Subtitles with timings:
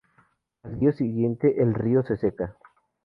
[0.63, 2.57] Al día siguiente, el río se seca.